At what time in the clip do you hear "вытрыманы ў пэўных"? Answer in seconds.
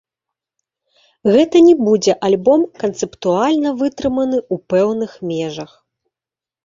3.83-5.11